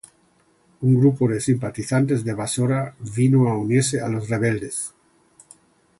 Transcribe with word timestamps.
Un 0.87 0.95
grupo 1.01 1.27
de 1.31 1.39
simpatizantes 1.47 2.23
de 2.23 2.33
Basora 2.33 2.81
vino 3.01 3.47
a 3.47 3.55
unirse 3.55 4.01
a 4.01 4.07
los 4.09 4.27
rebeldes. 4.29 4.95